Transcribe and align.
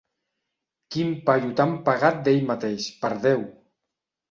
Quin 0.95 1.11
paio 1.27 1.51
tan 1.61 1.77
pagat 1.91 2.19
d'ell 2.29 2.41
mateix, 2.55 2.91
per 3.05 3.15
Déu! 3.29 3.47